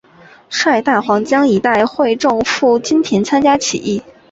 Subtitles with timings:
[0.49, 4.01] 率大湟江一带会众赴金田参加起义。